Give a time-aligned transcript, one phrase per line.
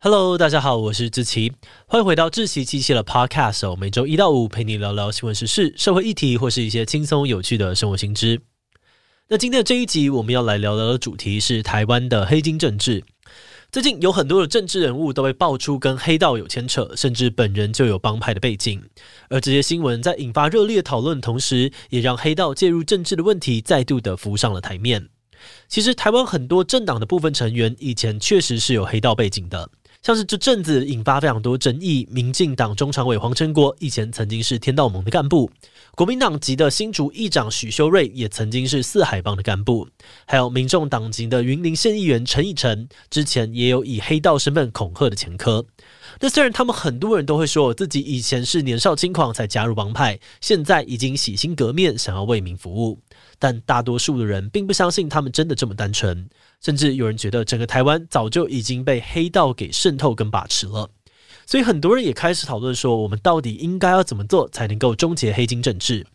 [0.00, 1.52] Hello，大家好，我是志奇，
[1.86, 8.40] 欢迎回到志奇机器的 Podcast，每周一到五陪你聊聊新闻时事、社会议题或是一些轻松有趣的生活新知。
[9.26, 13.02] 那今天的这一集我们要来聊聊的主题是台湾的黑金政治。
[13.72, 18.80] 最近有很多的政治人物都被爆出跟黑道有牵扯，甚至本人就有帮派的背景。
[19.30, 25.08] 而这些新闻在引发热烈讨论的同时，也让黑道介入政治的问题再度的浮上了台面。
[25.68, 29.68] 其实，台湾很多政党的部分成员以前确实是有黑道背景的。
[30.02, 35.50] 像是这阵子引发非常多争议，民进党中常委黄承国以前曾经是天道盟的干部，
[35.94, 39.88] 国民党籍的新竹议长许修睿也曾经是四海帮的干部，
[40.24, 45.66] 还有民众党籍的云林县议员陈以诚，之前也有以黑道身份恐吓的前科。
[46.20, 52.98] 那虽然他们很多人都会说自己以前是年少轻狂才加入帮派，现在已经洗心革面，想要为民服务，
[53.38, 56.28] 但大多数的人并不相信他们真的这么单纯。
[56.60, 60.90] 甚至有人觉得整个台湾早就已经被黑道给渗透跟把持了，
[61.46, 66.06] 所以很多人也开始讨论说，我们到底应该要怎么做才能够终结黑金政治？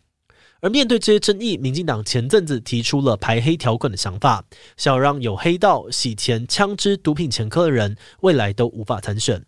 [0.60, 4.44] 而面对这些争议，民进党前阵子提出了排黑条款的想法，
[4.76, 9.44] 想要让有黑道、洗钱、枪支、毒品前科的人未来都无法参选。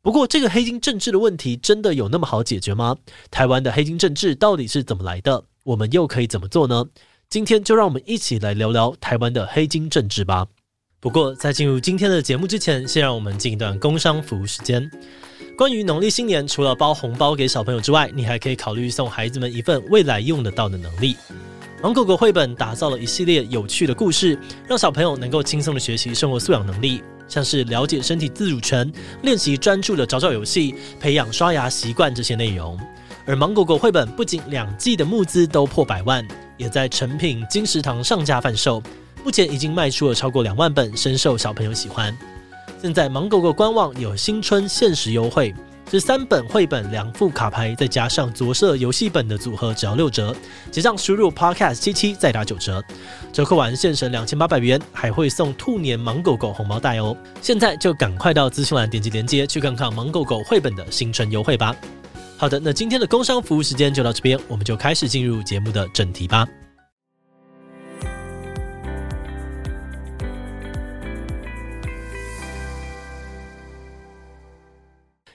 [0.00, 2.96] 不过，这个黑金政治的问题真的有那么好解决吗？
[3.30, 5.44] 台湾的黑金政治到底是怎么来的？
[5.64, 6.86] 我们又可以怎么做呢？
[7.30, 10.44] 今天就让我们一起来聊聊台湾的黑金政治吧。
[10.98, 14.90] 不过，在进入今天的节目之前，先让我们进一段工商服务时间。
[15.56, 21.16] 关于农历新年，除了包红包给小朋友之外，你还可以考虑送孩子们一份未来用得到的能力。
[21.80, 24.36] 芒果果绘本打造了一系列有趣的故事，
[24.66, 28.92] 让小朋友能够轻松的学习生活素养能力，像是了解身体自主权、
[29.22, 32.76] 练习专注的找找游戏、培养刷牙习惯这些内容。
[33.26, 36.26] 而芒狗狗绘本不仅两季的募资都破百万。
[36.56, 38.82] 也在成品、金石堂上架贩售，
[39.24, 42.14] 目前已经卖出了超过两万本，深受小朋友喜欢。
[42.82, 45.54] 现在芒狗狗官网有新春限时优惠，
[45.90, 50.36] 是三本绘本、两副卡牌，再加上着色游戏本的组合，只要六折。
[50.70, 52.84] 结账输入 podcast 七七再打九折，
[53.32, 57.16] 折扣完现省两千八百元，还会送兔年芒狗狗红包袋哦。
[57.40, 61.74] 现在就赶快到资讯栏点击链接去看看芒狗狗绘本的新春优惠吧。
[62.40, 66.48] 好的，那今天的工商服务时间就到这边，我们就开始进入节目的正题吧。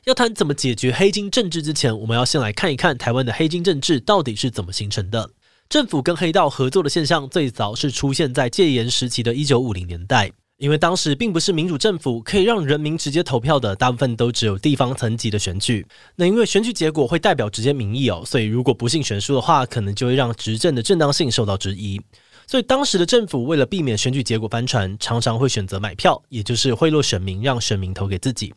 [0.05, 5.29] 要谈怎么解决黑金政治之前，我们要先来看一看台湾的黑金政治到底是怎么形成的。
[5.69, 10.31] 政府跟黑道合作的现象最早是出现在戒严时期的一九五零年代。
[10.57, 15.85] 因为当时并不是民主政府，可以让人民直接投票的，大部分都只有地方层级的选举。
[16.16, 22.01] 那因为选举结果会代表直接民意哦，所以如果不幸选输的话，可能就会让执政的正当性受到质疑。
[22.47, 28.53] 所以当时的政府为了避免选举结果翻船，常常会选择买票，也就是贿赂选民，让选民投给自己。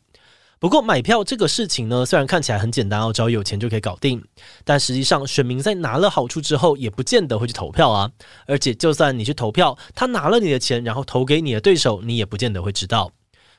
[0.61, 4.21] 不过买票这个事情呢，虽然看起来很简单哦，只要有钱就可以搞定，
[4.65, 8.11] 但实际上选民在拿了好处之后，也不见得会去投票啊。
[8.47, 13.13] 而且就算你去投票，他拿了你的钱，然后投给你的对手，你也不见得会知道。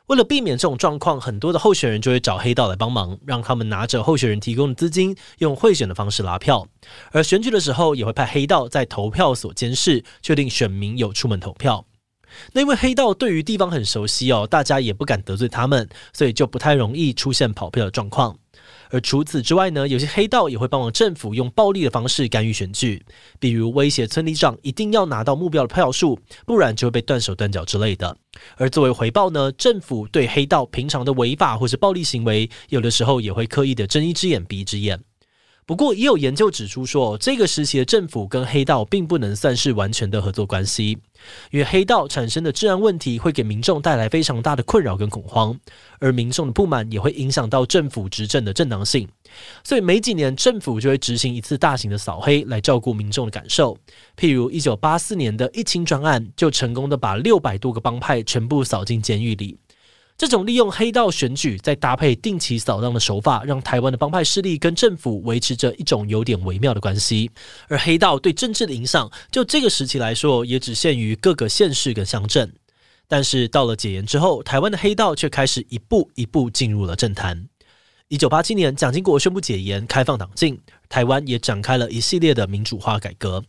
[0.08, 6.68] 为了避免这种状况，很多的候选人就会找黑道来帮忙，让他们拿着候选人提供的资金，用贿选的方式拉票。
[7.12, 11.86] 而选举的时候，也会派黑道在投票所监视，确定选民有出门投票。
[12.54, 18.38] 那因为黑道对于地方很熟悉哦，大家也不敢得罪他们，所以就不太容易出现跑票的状况。
[18.92, 23.04] 而除此之外呢，有些黑道也会帮忙政府用暴力的方式干预选举，
[23.40, 28.18] 比如威胁村里长一定要拿到目标的票数，不然就会被断手断脚之类的。
[28.58, 35.00] 而作为回报呢，政府对黑道平常的违法或是暴力行为，有的时候也会刻意的睁一只眼闭一只眼。
[35.70, 40.98] 不过，也有研究指出说，这个时期的政府跟黑道并不能算是完全的合作关系，
[41.52, 45.56] 因为黑道产生的治安问题会给民众带来非常大的困扰跟恐慌，
[46.00, 49.08] 而民众的不满也会影响到政府执政的正当性，
[49.64, 53.78] 所以每几年政府就会执行一次大型的扫黑来照顾民众的感受。
[54.18, 59.56] 譬如一九八四年的一清专案，就成功的把六百多个帮派全部扫进监狱里。
[60.20, 67.32] 这种利用黑道选举，再搭配定期扫荡的手法，让台湾的帮派势力跟政府维持着一种有点微妙的关系。
[67.70, 72.52] 而黑道对政治的影响，就这个时期来说，也只限于各个县市跟乡镇。
[73.08, 77.48] 但是到了解严之后，台湾的黑道却开始一步一步进入了政坛。
[78.10, 83.42] 一九八七年，蒋经国宣布解严，开放党禁，台湾也展开了一系列的民主化改革。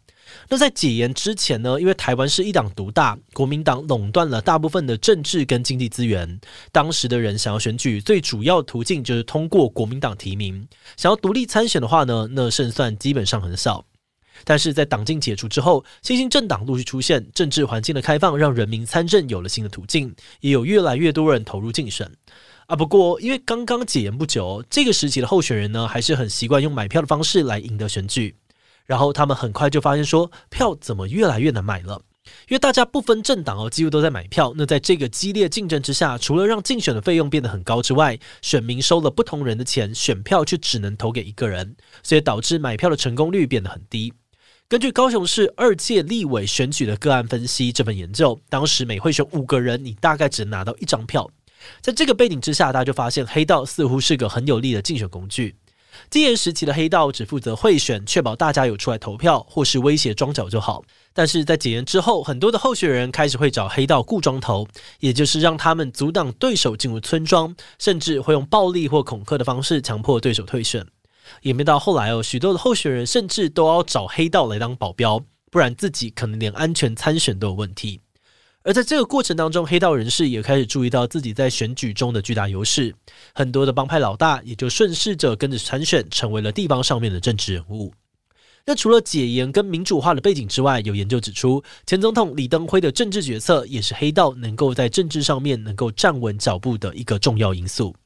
[0.49, 6.41] 那在解严之前呢，因为台湾是一党独大，国民党垄断了大部分的政治跟经济资源。
[6.73, 10.67] 当时的人想要选举，最主要途径就是通过国民党提名。
[10.97, 13.85] 想要独立参选的话呢，那胜算基本上很小。
[14.45, 22.11] 但是在党禁解除之后，新兴政党陆续出现，政治环境的开放让人民参政有了新的途径，也有越来越多人投入竞选。
[22.67, 22.75] 啊。
[22.75, 28.35] 不过因为刚刚解严不久，这个时期的候选人呢，还是很习惯用买票的方式来赢得选举。
[28.87, 32.03] 然后他们很快就发现说，票怎么越来越难买了？
[32.49, 34.53] 因为大家不分政党哦，几乎都在买票。
[34.57, 44.13] 那在这个激烈竞争之下，除了让竞选的费用变得很高之外，选民收了不同人的钱，选票却只能投给一个人，所以导致买票的成功率变得很低。
[44.69, 51.29] 根据高雄市二届立委选举的个案分析，这份研究当时每会选五个人，你大概只能拿到一张票。
[51.81, 55.57] 在这个背景之下，大家就发现黑道似乎是个很有力的竞选工具。
[56.11, 60.83] 戒严时期的黑道只负责贿选，确保大家有出来投票，或是威胁庄脚就好。
[61.13, 64.67] 但是在解严之后，很多的候选人开始会找黑道雇庄头，
[65.01, 70.87] 也就是让他们阻挡对手进入村庄，甚至会用暴力或恐吓的方式强迫对手退选。
[71.43, 75.21] 演变到后来哦，许多的候选人甚至都要找黑道来当保镖，
[75.51, 78.01] 不然自己可能连安全参选都有问题。
[78.63, 82.95] 而在这个过程当中，黑道人士也开始注意到自己在选举中的巨大优势，
[83.35, 87.91] 很多的帮派老大也就顺势着跟着参选，成为了地方上面的政治人物。
[88.67, 97.97] 那除了解严跟民主化的背景之外，有研究指出，前总统李登辉的政治决策也是黑道能够在政治上面能够站稳脚步的一个重要因素。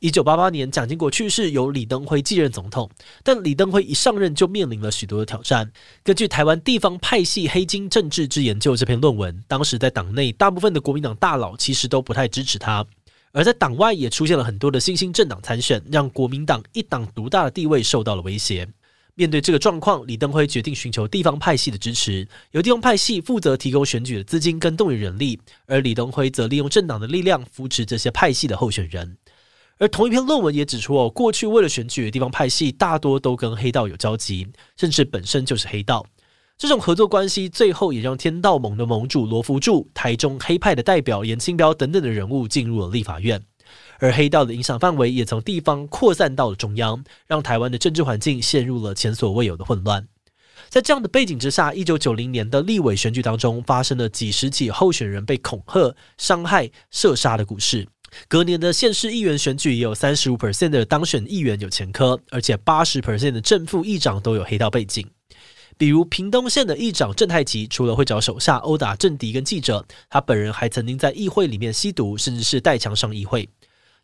[0.00, 2.90] 一九八八年，蒋经国去世，由李登辉继任总统。
[3.22, 5.70] 但李登辉一上任就面临了许多的挑战。
[6.02, 12.84] 根据《台湾地方派系黑金政治之研究》这篇论文，当时在党内大部分的国民党大佬其实都不太支持他，
[13.32, 18.68] 而在党外也出现了很多的新兴政党参选，让国民党一党独大的地位受到了威胁。
[19.14, 29.18] 面对这个状况，李登辉决定寻求地方派系的支持，由地方派系负责提供选举的资金跟动员人力，而李登辉则利用政党的力量扶持这些派系的候选人。
[29.82, 34.46] 而同一篇论文也指出，哦，过去为了选举的地方派系大多都跟黑道有交集，
[34.76, 36.06] 甚至本身就是黑道。
[36.56, 43.42] 这种合作关系最后也让天道盟的盟主罗福柱、台中黑派的代表严清标等等的人物进入了立法院。
[43.98, 50.06] 而黑道的影响范围也从地方扩散到了中央，让台湾的政治环境陷入了前所未有的混乱。
[50.68, 57.88] 在这样的背景之下，一九九零年的立委选举当中，发生了几十起候选人被恐吓、伤害、射杀的故事。
[58.28, 65.08] 隔年的县市议员选举也有三十五 percent 的当选议员有前科，而且八十 percent 的正副议长都有黑道背景。
[65.78, 73.48] 比如屏东县的议长郑太吉，除了会找手下殴打政敌跟记者，他本人还曾经在议会里面吸毒，甚至是带枪上议会。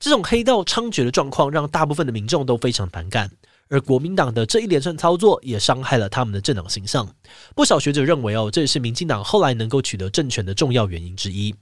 [0.01, 3.31] 这种黑道猖獗的状况，让大部分的民众都非常反感。
[3.69, 7.07] 而国民党的这一连串操作，也伤害了他们的政党形象。
[7.55, 11.55] 不少学者认为，哦，这也是民进党后来能够取得政权的重要原因之一。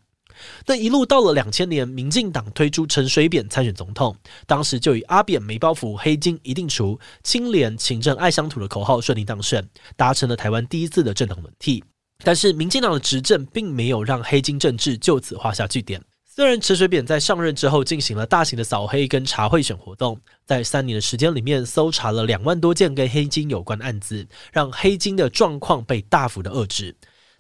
[0.67, 4.17] 那一路到了两千年，民进党推出陈水扁参选总统，
[4.47, 11.83] 当时就以“阿扁没包袱，黑金一定除，清廉勤政爱乡土”的口号顺利当选，达成了台湾第一次的政党轮替。
[12.25, 16.03] 但是民进党的执政并没有让黑金政治就此画下句点。
[16.25, 26.95] 虽然陈水扁在上任之后进行了大型的扫黑跟查贿选活动，在三年的时间里面搜查了两万多件跟黑金有关的案子，让黑金的状况被大幅的遏制。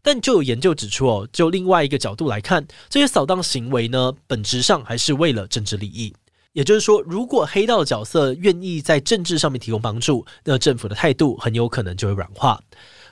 [0.06, 6.14] 但就有研究指出哦，就另外一个角度来看，这些扫荡行为呢，本质上还是为了政治利益。
[6.52, 12.60] 也就是说，如果黑道的角色愿意在政治上面提供帮助，那政府的态度很有可能就会软化。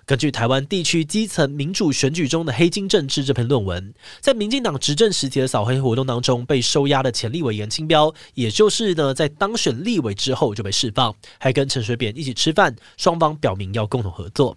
[0.07, 14.57] 根据台湾地区基层民主选举中的黑金政治这篇论文，在民进党执政时期的扫黑活动当中，被收押的前立委颜清标，也就是呢，在当选立委之后就被释放，还跟陈水扁一起吃饭，双方表明要共同合作。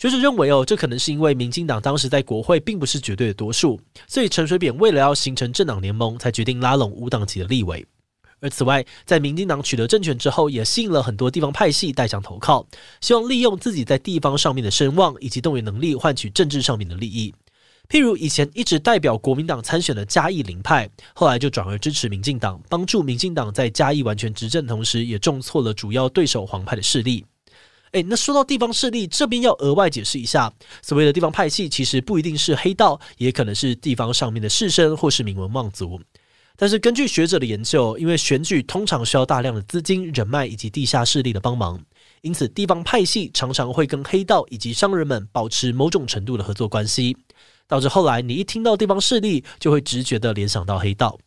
[0.00, 3.78] 学者认为，哦，这可能是因为民进党当时在国会并不是绝对的多数，
[4.08, 7.86] 所以陈水扁为了要形成政党联盟，才决定拉拢无党籍的立委。
[8.40, 12.66] 而此外，在民进党取得政权之后，也吸引了很多地方派系带上投靠，
[13.02, 17.34] 希望利用自己在地方上面的声望以及动员能力，换取政治上面的利益。
[17.86, 27.26] 譬如以前一直代表国民党参选的嘉义林派，后来就转而支持民进党，帮助民进党在嘉义完全执政，同时也重挫了主要对手黄派的势力。
[27.92, 36.00] 诶，那说到地方势力，这边要额外解释一下，所谓的地方派系其实不一定是黑道，也可能是地方上面的士绅或是名门望族。
[36.56, 41.80] 但是根据学者的研究，因为选举通常需要大量的资金、人脉以及地下势力的帮忙，
[42.20, 47.16] 因此地方派系常常会跟黑道以及商人们保持某种程度的合作关系，
[47.66, 51.18] 导致后来你一听到地方势力，就会直觉的联想到黑道。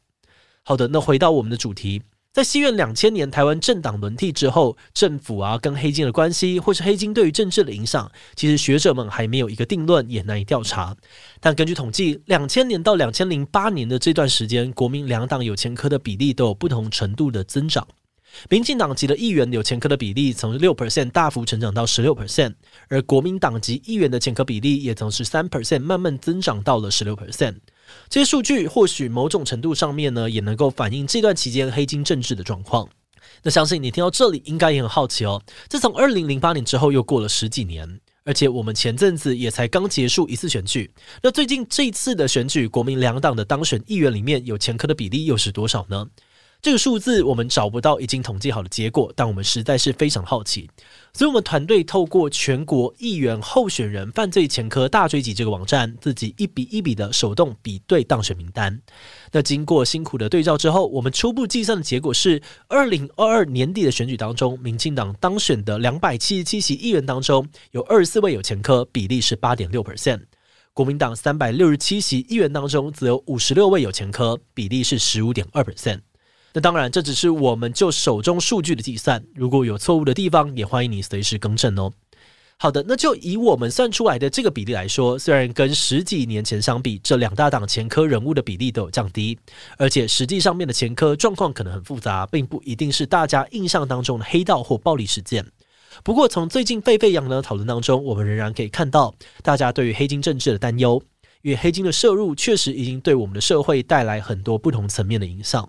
[0.62, 2.04] 好的，那回到我们的主题。
[2.34, 10.98] 在西元两千年台湾政党轮替之后，政府啊跟黑金的关系，或是黑金对于政治的影响，其实学者们还没有一个定论，也难以调查。
[11.40, 17.88] 但根据统计，两千年到两千零八年的这段时间，国民两党有前科的比例都有不同程度的增长。
[18.50, 22.56] 民进党籍的议员有前科的比例从六 percent 大幅成长到十六 percent，
[22.88, 27.58] 而国民党籍议员的前科比例也从十三 percent 慢慢增长到了十六 percent。
[28.10, 32.88] 这些数据或许某种程度上面呢，也能够反映这段期间黑金政治的状况。
[33.42, 35.42] 那相信你听到这里应该也很好奇哦。
[35.68, 40.92] 自从二零零八年之后，又过了十几年，而且我们前阵子也才刚结束一次选举。
[41.22, 46.08] 那最近这一次的选举，国民两党的当选议员里面有前科的比例又是多少呢？
[46.64, 50.70] 这个数字我们找不到已经统计好的结果，但我们实在是非常好奇，
[51.14, 58.80] 所以我们团队透过全国议员候选人犯罪前科大追击这个网站，自己一笔一笔的手动比对当选名单。
[59.34, 70.18] 那经过辛苦的对照之后，我们初步计算的结果是，二零二二年底的选举当中，民进党当选的两百七十七席议员当中，有二十四位有前科，比例是八点六 percent；
[70.72, 76.00] 国民党三百六十七席议员当中，则有五十六位有前科，比例是十五点二 percent。
[76.54, 81.92] 那当然，这只是我们就手中数据的计算，如果有错误的地方，也欢迎你随时更正哦。
[82.60, 89.38] 好的，那就以我们算出来的这个比例来说，虽然跟十几年前相比，这两大党前科人物的比例都有降低，
[89.78, 95.46] 而且实际上面的前科状况可能很复杂，并不一定是大家印象当中的黑道或暴力事件。
[96.04, 101.02] 不过，从最近沸沸扬扬的讨论当中，我们仍然可以看到大家对于黑金政治的担忧，
[101.42, 105.68] 因为黑金的摄入确实已经对我们的社会带来很多不同层面的影响。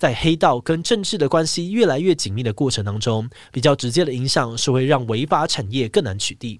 [0.00, 6.58] 在黑道跟政治的关系越来越紧密的过程当中，比较直接的影响是会让违法产业更难取缔。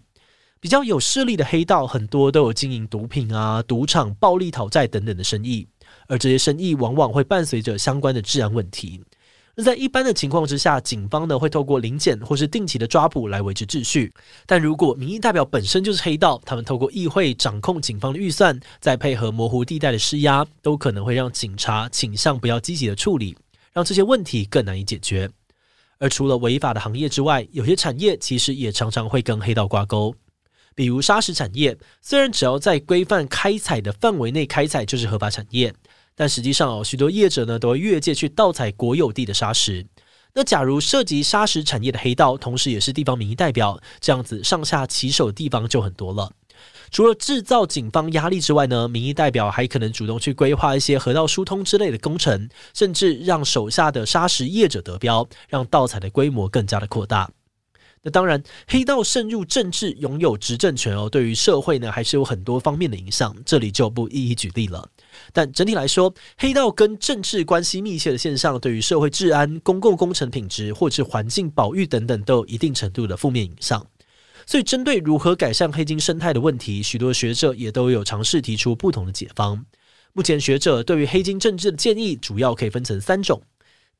[0.60, 5.66] 比较有势力的黑道很多都有经营毒品啊、赌场、暴力讨债等等的生意，
[6.06, 9.00] 而这些生意往往会伴随着相关的治安问题。
[9.56, 14.12] 那在一般的情况之下，警方呢会透过临检或是定期的抓捕来维持秩序。
[14.46, 23.36] 但如果民意代表本身就是黑道，他们透过议会掌控警方的预算，再配合模糊地带的施压，都可能会让警察倾向不要积极的处理，
[23.72, 25.28] 让这些问题更难以解决。
[25.98, 30.14] 而除了违法的行业之外，有些产业其实也常常会跟黑道挂钩，
[30.74, 35.74] 比如砂石产业，虽然只要在规范开采的范围内开采就是合法产业。
[36.20, 39.86] 但实际上哦，许多业者呢都会越界去盗采国有地的砂石。
[40.34, 46.30] 那假如涉及砂石产业的黑道，同时也是地方民意代表，这样子上下其手的地方就很多了。
[46.90, 57.30] 除了制造警方压力之外呢，民意代表还可能主动去规划一些河道疏通之类的工程，甚至让手下的砂石业者得标，让盗采的规模更加的扩大。
[58.02, 64.88] 那当然，黑道渗入政治，拥有执政权哦，对于社会呢还是有很多方面的影响，这里就不一一举例了。
[65.34, 73.86] 但整体来说，黑道跟政治关系密切的现象，对于社会治安、公共工程品质或是环境保育等等，都有一定程度的负面影响。
[74.46, 79.66] 所以，针对如何改善黑金生态的问题，许多学者也都有尝试提出不同的解方。
[80.14, 83.42] 目前，学者对于黑金政治的建议，主要可以分成三种。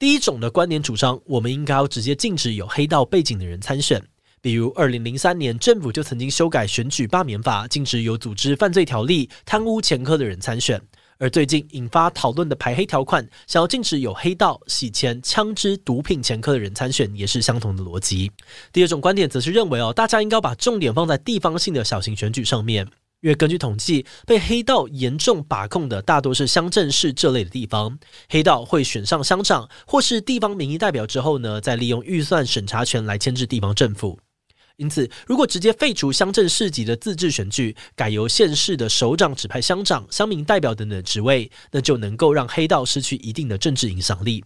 [0.00, 4.02] 第一种的观点主张，我们应该要直接禁止有黑道背景的人参选，
[4.40, 10.80] 比如二零零三年政府就曾经修改选举罢免法，禁止有组织犯罪条例、贪污前科的人参选。
[11.18, 18.32] 而最近引发讨论的排黑条款，想要禁止有黑道、洗钱、枪支、毒品前科的人参选，也是相同的逻辑。
[18.72, 22.88] 第二种观点则是认为哦，大家应该把重点放在地方性的小型选举上面。
[23.20, 27.98] 因为根据统计，被黑道严重把控的大多是乡镇市这类的地方，
[28.28, 34.18] 黑道会选上乡长或是地方民意代表之后呢，再利用预算审查权来牵制地方政府。
[34.76, 44.42] 因此，如果直接废除乡镇市级的自治选举，改由县市的首长指派乡长、乡民代表等等职位，那就能够让黑道失去一定的政治影响力。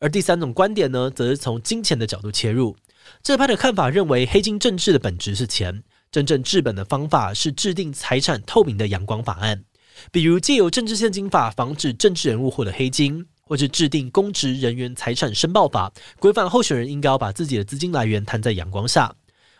[0.00, 2.74] 而第三种观点呢，则是从金钱的角度切入。
[3.22, 5.82] 这派的看法认为，黑金政治的本质是钱。
[6.10, 9.64] 真正治本的方法是制定财产透明的阳光法案，
[10.10, 19.14] 比如借由政治献金法防止政治人物获得黑金，或是制定公职人员财产申报法，规范候选人应该要把自己的资金来源摊在阳光下。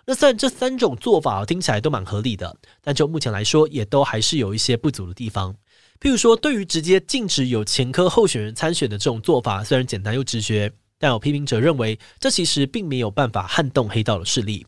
[0.06, 5.54] 那虽然这三种做法听起来都蛮合理的，但就目前来说，也都还是有一些不足的地方。
[6.00, 14.66] 譬如说，对于直接禁止有前科候选人参选的这种做法，虽然简单又直觉，但有批评者认为，这其实并没有办法撼动黑道的势力。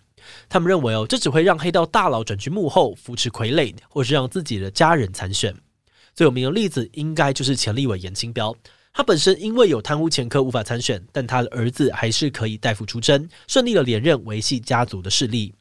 [0.48, 5.54] 他们认为哦，这只会让黑道大佬转去幕后扶持傀儡，或是让自己的家人参选。
[6.14, 8.54] 最有名的例子应该就是前立委严清标，
[8.92, 15.54] 他本身因为有贪污前科无法参选，但他的儿子还是可以代父出征，顺利的连任，维系家族的势力。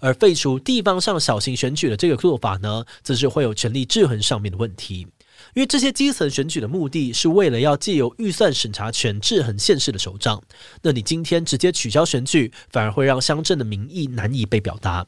[0.00, 5.06] 而废除地方上小型选举的这个做法呢，则是会有权力制衡上面的问题。
[5.54, 10.42] 因为这些基层选举的目的是为了要借由预算审查权制衡县市的首长，
[10.82, 15.06] 那你今天直接取消选举，反而会让乡镇的民意难以被表达。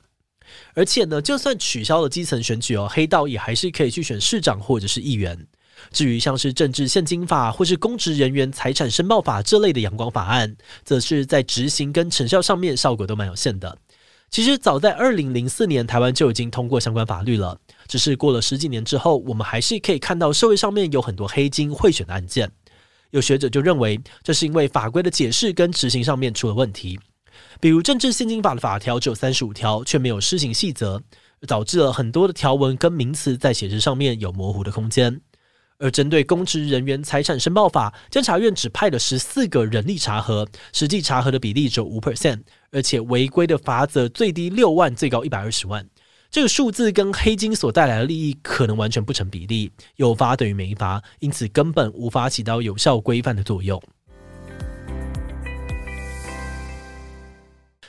[0.74, 5.46] 而且呢，就算取消了基层选举哦，黑道也还是可以去选市长或者是议员。
[5.92, 13.78] 至于像是政治献金法或是公职人员财产申报法这类的阳光法案，则是在执行跟成效上面效果都蛮有限的。
[14.30, 17.58] 其实早在二零零四年，台湾就已经通过相关法律了，
[17.88, 22.52] 只是过了十几年之后，我们还是可以看到社会上面有很多黑金贿选的案件。
[23.10, 27.00] 有学者就认为，这是因为法规的解释跟执行上面出了问题。
[27.58, 31.00] 比如政治现金法的法条只有三十五条，却没有施行细则，
[31.46, 35.20] 导致了很多的条文跟名词在写实上面有模糊的空间。
[35.78, 42.42] 而针对公职人员财产申报法，监察院只派了十四个人力查核，实际查核的比例只有五 percent，
[42.72, 45.88] 而且违规的罚则最低六万，最高一百二十万。
[46.30, 53.82] 这个数字跟黑金所带来的利益可能完全不成比例，有罚等于没罚，因此根本无法起到有效规范的作用。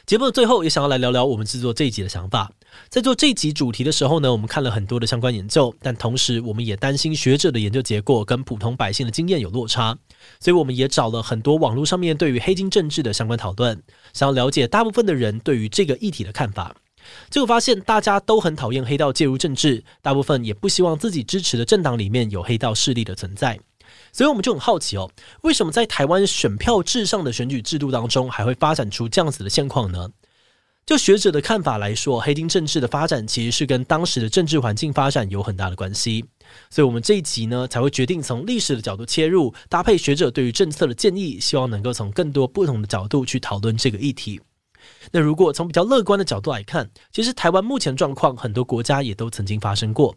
[0.06, 2.50] 节目的最后，也想要来聊聊我们制作这一集的想法。
[2.88, 9.96] 在做这一集主题的时候呢，我们看了很多的相关研究，但同时我们也担心学者的研究结果跟普通百姓的经验有落差，
[10.40, 16.74] 所以我们也找了很多网络上面对于黑金政治的相关讨论，想要了解大部分的人对于这个议题的看法。
[17.30, 23.60] 结果发现大家都很讨厌黑道介入政治，大部分也不希望自己支持的政党里面有黑道势力的存在。
[24.12, 25.12] 所以我们就很好奇哦，
[25.42, 30.10] 为什么在台湾选票至上的选举制度当中，还会发展出这样子的现况呢？
[30.86, 36.26] 就学者的看法来说，黑金政治的发展其实是跟当时的政治环境发展有很大的关系。
[36.72, 44.42] 所以，我们这一集呢，才会决定从历史的角度切入，搭配学者对于政策的建议，希望能够从更多不同的角度去讨论这个议题。
[45.12, 50.16] 那如果从比较乐观的角度来看，其实台湾目前状况，很多国家也都曾经发生过。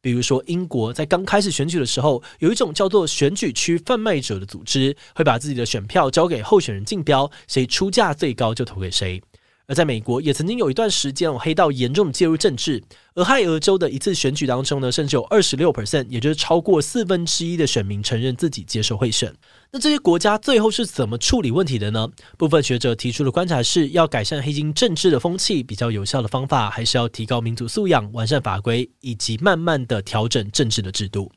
[0.00, 9.22] 比如说，英国在刚开始选举的时候，有一种叫做选举区贩卖者的组织，会把自己的选票交给候选人竞标，谁出价最高就投给谁。
[9.66, 12.82] 而在美国，也曾经有一段时间，黑道严重介入政治。
[13.14, 19.32] 俄亥俄州的一次选举当中呢，甚至有二十六 percent，也就是超过四分之一的选民承认自己接受贿选。
[19.70, 22.08] 那这些国家最后是怎么处理问题的呢？
[22.36, 31.32] 部分学者提出的观察是，要改善黑金政治的风气，比较有效的方法，还是要提高民族素养、完善法规，以及慢慢的调整政治的制度。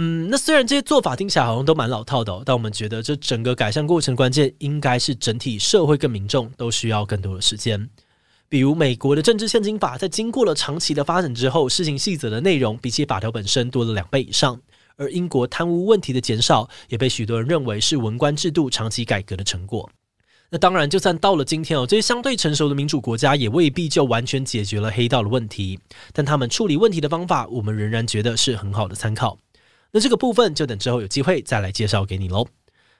[0.00, 7.90] 嗯，那虽然这些做法听起来好像都蛮老套的，但我们觉得这整个改善过程关键应该是整体社会跟民众都需要更多的时间。
[8.48, 14.60] 比如美国的政治现金法，在经过了长期的发展之后，施行细则的内容比起法条本身多了两倍以上。
[14.94, 19.90] 而英国贪污问题的减少，也被许多人认为是文官制度长期改革的成果。
[20.50, 25.80] 那当然，就算到了今天哦，这些相对成熟的民主国家也未必就完全解决了黑道的问题，
[26.12, 29.36] 但他们处理问题的方法，我们仍然觉得是很好的参考。
[29.92, 32.46] 那这个部分就等之后有机会再来介绍给你喽。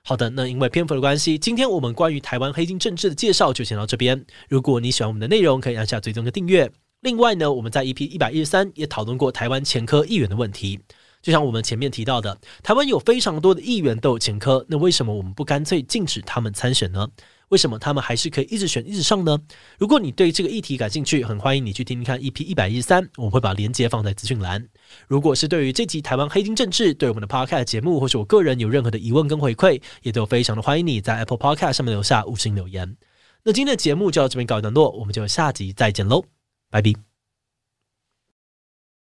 [0.04, 4.24] 好的，那因为篇幅的关系，今天我们关于台湾黑金政治的介绍就先到这边。
[4.48, 6.70] 如果你喜欢我们的内容，可以按下追踪的订阅。
[7.00, 10.80] 另外呢，我们在 EP 一百一十三也讨论过台湾前科议员的问题。
[11.20, 17.08] 就像我们前面提到的，台湾有非常多的议员都有前科，那为什么我们不干脆禁止他们参选呢？
[17.48, 19.38] 为什么他们还是可以一直选一直上呢？
[19.78, 24.66] 如果你对这个议题感兴趣，很欢迎你去听听看 EP 一百一十三，我们会把链接放在资讯栏。
[25.06, 32.96] 如果是对于这集台湾黑金政治，对我们的 Podcast 节目或是我个人有任何的疑问跟回馈，也都非常的欢迎你在 Apple Podcast 上面留下五星留言。
[33.44, 36.24] 那今天的节目就到这边告一段落，我们就下集再见喽，
[36.70, 37.07] 拜拜。